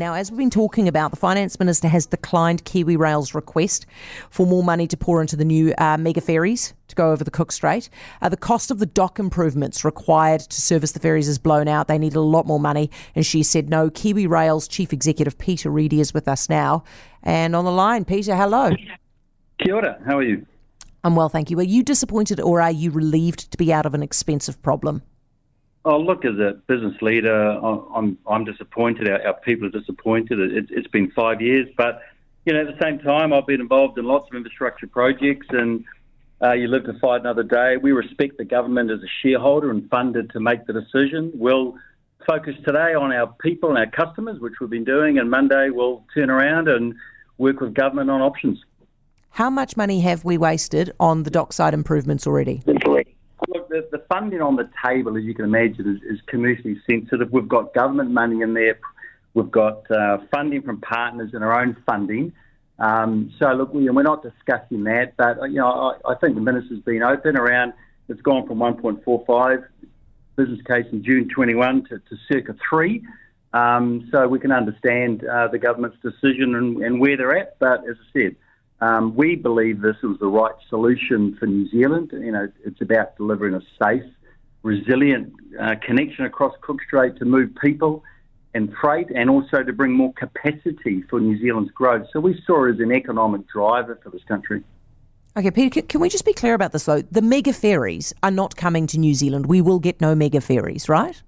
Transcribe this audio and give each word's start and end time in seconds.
Now, 0.00 0.14
as 0.14 0.30
we've 0.30 0.38
been 0.38 0.48
talking 0.48 0.86
about, 0.86 1.10
the 1.10 1.16
Finance 1.16 1.58
Minister 1.58 1.88
has 1.88 2.06
declined 2.06 2.64
Kiwi 2.64 2.96
Rail's 2.96 3.34
request 3.34 3.84
for 4.30 4.46
more 4.46 4.62
money 4.62 4.86
to 4.86 4.96
pour 4.96 5.20
into 5.20 5.34
the 5.34 5.44
new 5.44 5.74
uh, 5.76 5.96
mega 5.98 6.20
ferries 6.20 6.72
to 6.86 6.94
go 6.94 7.10
over 7.10 7.24
the 7.24 7.32
Cook 7.32 7.50
Strait. 7.50 7.90
Uh, 8.22 8.28
the 8.28 8.36
cost 8.36 8.70
of 8.70 8.78
the 8.78 8.86
dock 8.86 9.18
improvements 9.18 9.84
required 9.84 10.42
to 10.42 10.60
service 10.60 10.92
the 10.92 11.00
ferries 11.00 11.26
is 11.26 11.36
blown 11.36 11.66
out. 11.66 11.88
They 11.88 11.98
need 11.98 12.14
a 12.14 12.20
lot 12.20 12.46
more 12.46 12.60
money. 12.60 12.92
And 13.16 13.26
she 13.26 13.42
said 13.42 13.68
no. 13.68 13.90
Kiwi 13.90 14.28
Rail's 14.28 14.68
Chief 14.68 14.92
Executive, 14.92 15.36
Peter 15.36 15.68
Reidy, 15.68 16.00
is 16.00 16.14
with 16.14 16.28
us 16.28 16.48
now. 16.48 16.84
And 17.24 17.56
on 17.56 17.64
the 17.64 17.72
line, 17.72 18.04
Peter, 18.04 18.36
hello. 18.36 18.70
Kia 19.58 19.74
ora, 19.74 19.98
how 20.06 20.18
are 20.18 20.22
you? 20.22 20.46
I'm 21.02 21.16
well, 21.16 21.28
thank 21.28 21.50
you. 21.50 21.58
Are 21.58 21.64
you 21.64 21.82
disappointed 21.82 22.38
or 22.38 22.60
are 22.60 22.70
you 22.70 22.92
relieved 22.92 23.50
to 23.50 23.58
be 23.58 23.72
out 23.72 23.84
of 23.84 23.94
an 23.94 24.04
expensive 24.04 24.62
problem? 24.62 25.02
Oh, 25.84 25.98
look, 25.98 26.24
as 26.24 26.38
a 26.38 26.54
business 26.66 27.00
leader, 27.00 27.34
I'm 27.34 28.18
I'm 28.26 28.44
disappointed. 28.44 29.08
Our, 29.08 29.26
our 29.26 29.34
people 29.40 29.68
are 29.68 29.70
disappointed. 29.70 30.38
It, 30.40 30.66
it's 30.70 30.88
been 30.88 31.10
five 31.12 31.40
years, 31.40 31.68
but 31.76 32.02
you 32.44 32.52
know, 32.52 32.60
at 32.60 32.66
the 32.66 32.82
same 32.82 32.98
time, 32.98 33.32
I've 33.32 33.46
been 33.46 33.60
involved 33.60 33.98
in 33.98 34.04
lots 34.04 34.26
of 34.30 34.36
infrastructure 34.36 34.86
projects, 34.86 35.46
and 35.50 35.84
uh, 36.42 36.52
you 36.52 36.68
live 36.68 36.84
to 36.84 36.98
fight 36.98 37.20
another 37.20 37.42
day. 37.42 37.76
We 37.76 37.92
respect 37.92 38.38
the 38.38 38.44
government 38.44 38.90
as 38.90 39.00
a 39.00 39.08
shareholder 39.22 39.70
and 39.70 39.88
funded 39.90 40.30
to 40.30 40.40
make 40.40 40.66
the 40.66 40.72
decision. 40.72 41.30
We'll 41.34 41.74
focus 42.26 42.54
today 42.66 42.94
on 42.94 43.12
our 43.12 43.26
people 43.40 43.70
and 43.70 43.78
our 43.78 43.86
customers, 43.86 44.40
which 44.40 44.54
we've 44.60 44.70
been 44.70 44.84
doing, 44.84 45.18
and 45.18 45.30
Monday 45.30 45.70
we'll 45.70 46.04
turn 46.14 46.30
around 46.30 46.68
and 46.68 46.94
work 47.38 47.60
with 47.60 47.74
government 47.74 48.10
on 48.10 48.20
options. 48.20 48.58
How 49.30 49.50
much 49.50 49.76
money 49.76 50.00
have 50.00 50.24
we 50.24 50.36
wasted 50.36 50.92
on 50.98 51.22
the 51.22 51.30
dockside 51.30 51.72
improvements 51.74 52.26
already? 52.26 52.62
The, 53.78 53.98
the 53.98 54.04
funding 54.08 54.42
on 54.42 54.56
the 54.56 54.68
table, 54.84 55.16
as 55.16 55.22
you 55.22 55.34
can 55.34 55.44
imagine, 55.44 55.96
is, 55.96 56.16
is, 56.16 56.20
commercially 56.26 56.80
sensitive. 56.90 57.30
We've 57.30 57.48
got 57.48 57.72
government 57.74 58.10
money 58.10 58.40
in 58.40 58.54
there. 58.54 58.80
We've 59.34 59.50
got 59.50 59.88
uh, 59.88 60.18
funding 60.32 60.62
from 60.62 60.80
partners 60.80 61.30
and 61.32 61.44
our 61.44 61.60
own 61.60 61.76
funding. 61.86 62.32
Um, 62.80 63.32
so 63.38 63.52
look, 63.52 63.72
we, 63.72 63.88
we're 63.88 64.02
not 64.02 64.24
discussing 64.24 64.82
that, 64.84 65.16
but 65.16 65.40
you 65.48 65.58
know, 65.58 65.68
I, 66.04 66.10
I 66.10 66.14
think 66.16 66.34
the 66.34 66.40
minister's 66.40 66.80
been 66.80 67.04
open 67.04 67.36
around. 67.36 67.72
It's 68.08 68.20
gone 68.20 68.48
from 68.48 68.58
1.45 68.58 69.64
business 70.34 70.60
case 70.66 70.86
in 70.90 71.04
June 71.04 71.28
21 71.28 71.84
to, 71.84 71.98
to 72.00 72.16
circa 72.26 72.56
three. 72.68 73.04
Um, 73.52 74.08
so 74.10 74.26
we 74.26 74.40
can 74.40 74.50
understand 74.50 75.24
uh, 75.24 75.46
the 75.48 75.58
government's 75.58 75.98
decision 76.02 76.56
and, 76.56 76.78
and, 76.82 77.00
where 77.00 77.16
they're 77.16 77.36
at. 77.36 77.58
But 77.60 77.88
as 77.88 77.96
I 77.96 78.12
said, 78.12 78.36
um, 78.80 79.14
we 79.16 79.34
believe 79.34 79.80
this 79.80 79.96
was 80.02 80.18
the 80.18 80.28
right 80.28 80.54
solution 80.68 81.36
for 81.36 81.46
New 81.46 81.68
Zealand. 81.68 82.10
You 82.12 82.32
know, 82.32 82.48
it's 82.64 82.80
about 82.80 83.16
delivering 83.16 83.54
a 83.54 83.62
safe, 83.82 84.04
resilient 84.62 85.32
uh, 85.60 85.74
connection 85.84 86.24
across 86.24 86.54
Cook 86.60 86.78
Strait 86.86 87.16
to 87.16 87.24
move 87.24 87.50
people 87.60 88.04
and 88.54 88.72
freight, 88.80 89.08
and 89.14 89.28
also 89.28 89.62
to 89.62 89.72
bring 89.72 89.92
more 89.92 90.12
capacity 90.14 91.02
for 91.10 91.20
New 91.20 91.38
Zealand's 91.38 91.70
growth. 91.72 92.06
So 92.12 92.18
we 92.18 92.40
saw 92.46 92.64
it 92.64 92.74
as 92.74 92.80
an 92.80 92.92
economic 92.92 93.46
driver 93.46 94.00
for 94.02 94.08
this 94.08 94.24
country. 94.24 94.64
Okay, 95.36 95.50
Peter, 95.50 95.82
can 95.82 96.00
we 96.00 96.08
just 96.08 96.24
be 96.24 96.32
clear 96.32 96.54
about 96.54 96.72
this 96.72 96.84
though? 96.84 97.02
The 97.02 97.22
mega 97.22 97.52
ferries 97.52 98.14
are 98.22 98.30
not 98.30 98.56
coming 98.56 98.86
to 98.88 98.98
New 98.98 99.14
Zealand. 99.14 99.46
We 99.46 99.60
will 99.60 99.78
get 99.78 100.00
no 100.00 100.14
mega 100.14 100.40
ferries, 100.40 100.88
right? 100.88 101.20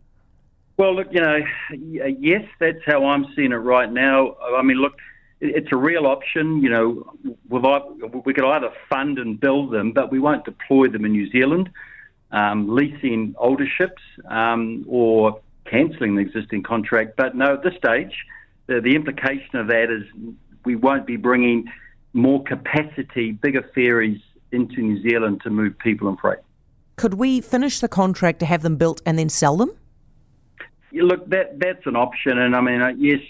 Well, 0.78 0.96
look, 0.96 1.08
you 1.10 1.20
know, 1.20 1.38
yes, 1.78 2.42
that's 2.58 2.78
how 2.86 3.04
I'm 3.04 3.26
seeing 3.36 3.52
it 3.52 3.56
right 3.56 3.92
now. 3.92 4.34
I 4.56 4.62
mean, 4.62 4.78
look, 4.78 4.94
it's 5.40 5.68
a 5.72 5.76
real 5.76 6.06
option. 6.06 6.62
You 6.62 6.70
know, 6.70 7.12
we 7.48 8.34
could 8.34 8.44
either 8.44 8.70
fund 8.88 9.18
and 9.18 9.40
build 9.40 9.72
them, 9.72 9.92
but 9.92 10.10
we 10.10 10.18
won't 10.18 10.44
deploy 10.44 10.88
them 10.88 11.04
in 11.04 11.12
New 11.12 11.30
Zealand. 11.30 11.70
Um, 12.32 12.72
leasing 12.74 13.34
older 13.38 13.66
ships 13.66 14.02
um, 14.28 14.84
or 14.88 15.40
cancelling 15.64 16.14
the 16.14 16.20
existing 16.20 16.62
contract. 16.62 17.16
But 17.16 17.34
no, 17.34 17.54
at 17.54 17.64
this 17.64 17.74
stage, 17.76 18.12
the, 18.66 18.80
the 18.80 18.94
implication 18.94 19.56
of 19.56 19.66
that 19.66 19.90
is 19.90 20.04
we 20.64 20.76
won't 20.76 21.06
be 21.06 21.16
bringing 21.16 21.68
more 22.12 22.42
capacity, 22.44 23.32
bigger 23.32 23.68
ferries 23.74 24.20
into 24.52 24.80
New 24.80 25.02
Zealand 25.02 25.40
to 25.42 25.50
move 25.50 25.78
people 25.78 26.08
and 26.08 26.18
freight. 26.18 26.38
Could 26.96 27.14
we 27.14 27.40
finish 27.40 27.80
the 27.80 27.88
contract 27.88 28.40
to 28.40 28.46
have 28.46 28.62
them 28.62 28.76
built 28.76 29.00
and 29.06 29.18
then 29.18 29.28
sell 29.28 29.56
them? 29.56 29.72
Yeah, 30.92 31.04
look, 31.04 31.28
that 31.30 31.58
that's 31.58 31.86
an 31.86 31.96
option, 31.96 32.38
and 32.38 32.54
I 32.54 32.60
mean, 32.60 32.82
uh, 32.82 32.88
yes, 32.98 33.20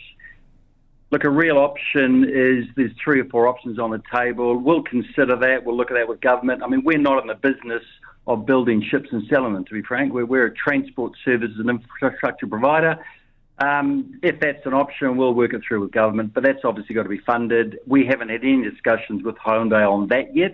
Look, 1.10 1.25
a 1.25 1.31
real 1.31 1.59
option 1.59 2.25
is 2.25 2.66
there's 2.76 2.93
three 3.03 3.21
or 3.21 3.25
four 3.25 3.48
options 3.48 3.81
on 3.81 3.91
the 3.91 4.00
table. 4.15 4.56
We'll 4.56 4.84
consider 4.84 5.34
that. 5.37 5.65
We'll 5.65 5.76
look 5.76 5.91
at 5.91 5.94
that 5.94 6.06
with 6.06 6.21
government. 6.21 6.62
I 6.62 6.69
mean, 6.69 6.84
we're 6.84 6.98
not 6.98 7.21
in 7.21 7.26
the 7.26 7.34
business 7.34 7.82
of 8.28 8.47
building 8.47 8.81
ships 8.81 9.09
and 9.10 9.26
selling 9.28 9.54
them, 9.54 9.65
to 9.65 9.75
be 9.75 9.82
frank. 9.82 10.12
We're, 10.12 10.25
we're 10.25 10.47
a 10.47 10.54
transport 10.54 11.15
services 11.25 11.59
and 11.59 11.69
infrastructure 11.69 12.47
provider. 12.47 13.04
Um, 13.59 14.20
if 14.22 14.38
that's 14.38 14.65
an 14.66 14.72
option, 14.72 15.16
we'll 15.16 15.34
work 15.34 15.53
it 15.53 15.62
through 15.66 15.81
with 15.81 15.91
government, 15.91 16.32
but 16.32 16.44
that's 16.44 16.65
obviously 16.65 16.94
got 16.94 17.03
to 17.03 17.09
be 17.09 17.19
funded. 17.19 17.81
We 17.87 18.06
haven't 18.06 18.28
had 18.28 18.44
any 18.44 18.62
discussions 18.62 19.25
with 19.25 19.37
Hyundai 19.37 19.91
on 19.91 20.06
that 20.09 20.34
yet, 20.37 20.53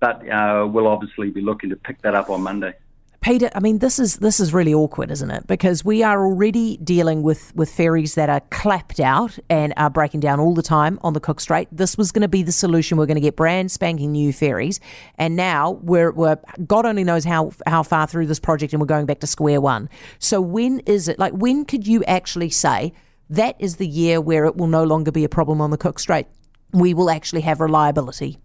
but 0.00 0.26
uh, 0.26 0.66
we'll 0.70 0.88
obviously 0.88 1.28
be 1.28 1.42
looking 1.42 1.68
to 1.68 1.76
pick 1.76 2.00
that 2.02 2.14
up 2.14 2.30
on 2.30 2.42
Monday. 2.42 2.72
Peter, 3.20 3.50
I 3.52 3.58
mean, 3.58 3.78
this 3.78 3.98
is 3.98 4.18
this 4.18 4.38
is 4.38 4.54
really 4.54 4.72
awkward, 4.72 5.10
isn't 5.10 5.30
it? 5.30 5.46
Because 5.48 5.84
we 5.84 6.04
are 6.04 6.24
already 6.24 6.76
dealing 6.78 7.22
with, 7.22 7.54
with 7.56 7.68
ferries 7.68 8.14
that 8.14 8.30
are 8.30 8.40
clapped 8.50 9.00
out 9.00 9.38
and 9.50 9.74
are 9.76 9.90
breaking 9.90 10.20
down 10.20 10.38
all 10.38 10.54
the 10.54 10.62
time 10.62 11.00
on 11.02 11.14
the 11.14 11.20
Cook 11.20 11.40
Strait. 11.40 11.68
This 11.72 11.98
was 11.98 12.12
going 12.12 12.22
to 12.22 12.28
be 12.28 12.44
the 12.44 12.52
solution. 12.52 12.96
We're 12.96 13.06
going 13.06 13.16
to 13.16 13.20
get 13.20 13.34
brand 13.34 13.72
spanking 13.72 14.12
new 14.12 14.32
ferries, 14.32 14.78
and 15.16 15.34
now 15.34 15.72
we're, 15.82 16.12
we're 16.12 16.38
God 16.66 16.86
only 16.86 17.02
knows 17.02 17.24
how 17.24 17.50
how 17.66 17.82
far 17.82 18.06
through 18.06 18.26
this 18.26 18.38
project, 18.38 18.72
and 18.72 18.80
we're 18.80 18.86
going 18.86 19.06
back 19.06 19.18
to 19.20 19.26
square 19.26 19.60
one. 19.60 19.90
So 20.20 20.40
when 20.40 20.78
is 20.80 21.08
it? 21.08 21.18
Like, 21.18 21.32
when 21.32 21.64
could 21.64 21.88
you 21.88 22.04
actually 22.04 22.50
say 22.50 22.92
that 23.30 23.56
is 23.58 23.76
the 23.76 23.88
year 23.88 24.20
where 24.20 24.44
it 24.44 24.56
will 24.56 24.68
no 24.68 24.84
longer 24.84 25.10
be 25.10 25.24
a 25.24 25.28
problem 25.28 25.60
on 25.60 25.70
the 25.70 25.78
Cook 25.78 25.98
Strait? 25.98 26.26
We 26.72 26.94
will 26.94 27.10
actually 27.10 27.40
have 27.42 27.60
reliability. 27.60 28.38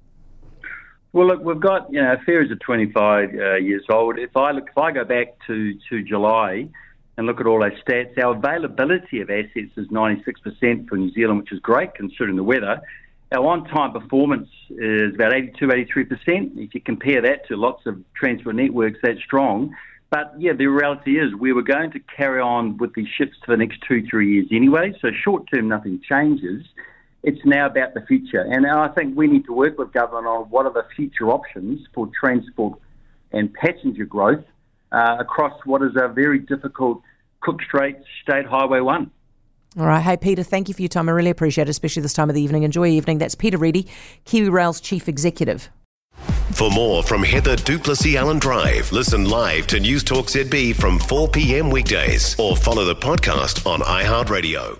Well, 1.13 1.27
look, 1.27 1.43
we've 1.43 1.59
got 1.59 1.93
you 1.93 2.01
know 2.01 2.17
ferries 2.25 2.51
are 2.51 2.55
25 2.55 3.29
uh, 3.35 3.55
years 3.57 3.83
old. 3.87 4.17
If 4.17 4.35
I 4.35 4.51
look, 4.51 4.67
if 4.69 4.77
I 4.77 4.91
go 4.91 5.05
back 5.05 5.35
to 5.45 5.77
to 5.89 6.01
July 6.01 6.67
and 7.17 7.27
look 7.27 7.39
at 7.39 7.45
all 7.45 7.61
our 7.63 7.71
stats, 7.87 8.17
our 8.17 8.35
availability 8.35 9.21
of 9.21 9.29
assets 9.29 9.77
is 9.77 9.87
96% 9.89 10.89
for 10.89 10.97
New 10.97 11.11
Zealand, 11.13 11.37
which 11.37 11.51
is 11.51 11.59
great 11.59 11.93
considering 11.93 12.35
the 12.35 12.43
weather. 12.43 12.81
Our 13.31 13.45
on-time 13.45 13.93
performance 13.93 14.49
is 14.71 15.13
about 15.13 15.33
82, 15.33 15.67
83%. 15.67 16.57
If 16.57 16.73
you 16.73 16.81
compare 16.81 17.21
that 17.21 17.47
to 17.47 17.57
lots 17.57 17.85
of 17.85 18.01
transport 18.15 18.55
networks, 18.55 18.97
that's 19.03 19.19
strong. 19.23 19.75
But 20.09 20.33
yeah, 20.39 20.53
the 20.53 20.65
reality 20.67 21.19
is 21.19 21.35
we 21.35 21.53
were 21.53 21.63
going 21.63 21.91
to 21.91 21.99
carry 21.99 22.41
on 22.41 22.77
with 22.77 22.95
these 22.95 23.07
ships 23.15 23.33
for 23.45 23.51
the 23.51 23.57
next 23.57 23.79
two, 23.87 24.03
three 24.09 24.33
years 24.33 24.47
anyway. 24.51 24.93
So 24.99 25.09
short 25.23 25.43
term, 25.53 25.67
nothing 25.67 26.01
changes 26.07 26.63
it's 27.23 27.39
now 27.45 27.65
about 27.67 27.93
the 27.93 28.01
future. 28.01 28.41
And 28.41 28.67
I 28.67 28.89
think 28.89 29.17
we 29.17 29.27
need 29.27 29.45
to 29.45 29.53
work 29.53 29.77
with 29.77 29.93
government 29.93 30.27
on 30.27 30.49
what 30.49 30.65
are 30.65 30.73
the 30.73 30.85
future 30.95 31.29
options 31.29 31.79
for 31.93 32.09
transport 32.19 32.79
and 33.31 33.53
passenger 33.53 34.05
growth 34.05 34.43
uh, 34.91 35.17
across 35.19 35.59
what 35.65 35.81
is 35.81 35.91
a 35.95 36.07
very 36.07 36.39
difficult 36.39 37.01
Cook 37.41 37.61
Strait 37.61 37.97
State 38.21 38.45
Highway 38.45 38.81
1. 38.81 39.11
All 39.79 39.85
right. 39.87 40.01
Hey, 40.01 40.17
Peter, 40.17 40.43
thank 40.43 40.67
you 40.67 40.73
for 40.73 40.81
your 40.81 40.89
time. 40.89 41.09
I 41.09 41.13
really 41.13 41.31
appreciate 41.31 41.67
it, 41.67 41.71
especially 41.71 42.03
this 42.03 42.13
time 42.13 42.29
of 42.29 42.35
the 42.35 42.41
evening. 42.41 42.63
Enjoy 42.63 42.83
your 42.83 42.95
evening. 42.95 43.17
That's 43.17 43.35
Peter 43.35 43.57
Reidy, 43.57 43.87
Kiwi 44.25 44.49
Rail's 44.49 44.79
Chief 44.79 45.09
Executive. 45.09 45.69
For 46.51 46.69
more 46.69 47.01
from 47.01 47.23
Heather 47.23 47.55
du 47.55 47.79
Plessis-Allen 47.79 48.37
Drive, 48.37 48.91
listen 48.91 49.25
live 49.27 49.65
to 49.67 49.79
News 49.79 50.03
Talk 50.03 50.27
ZB 50.27 50.75
from 50.75 50.99
4 50.99 51.29
p.m. 51.29 51.71
weekdays 51.71 52.39
or 52.39 52.55
follow 52.55 52.85
the 52.85 52.95
podcast 52.95 53.65
on 53.65 53.79
iHeartRadio. 53.79 54.79